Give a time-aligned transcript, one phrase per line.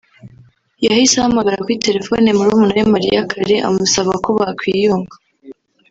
[0.85, 5.15] yahise ahamagara kuri telefoni murumuna we Mariah Carey amusaba ko bakwiyunga